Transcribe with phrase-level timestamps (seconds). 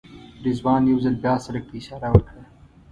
[0.45, 2.43] رضوان یو ځل بیا سړک ته اشاره وکړه.